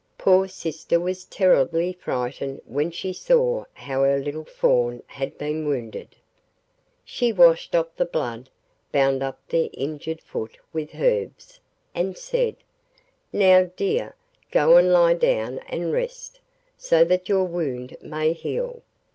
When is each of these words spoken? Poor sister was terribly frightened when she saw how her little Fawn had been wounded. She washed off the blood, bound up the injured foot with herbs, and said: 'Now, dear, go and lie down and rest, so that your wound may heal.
Poor 0.17 0.47
sister 0.47 0.99
was 0.99 1.25
terribly 1.25 1.93
frightened 1.93 2.59
when 2.65 2.89
she 2.89 3.13
saw 3.13 3.65
how 3.73 4.01
her 4.03 4.17
little 4.17 4.43
Fawn 4.45 5.03
had 5.05 5.37
been 5.37 5.63
wounded. 5.67 6.15
She 7.05 7.31
washed 7.31 7.75
off 7.75 7.95
the 7.95 8.05
blood, 8.05 8.49
bound 8.91 9.21
up 9.21 9.39
the 9.47 9.65
injured 9.65 10.19
foot 10.21 10.57
with 10.73 10.95
herbs, 10.95 11.59
and 11.93 12.17
said: 12.17 12.55
'Now, 13.31 13.69
dear, 13.75 14.15
go 14.49 14.75
and 14.75 14.91
lie 14.91 15.13
down 15.13 15.59
and 15.69 15.93
rest, 15.93 16.39
so 16.79 17.03
that 17.05 17.29
your 17.29 17.43
wound 17.45 17.95
may 18.01 18.33
heal. 18.33 18.81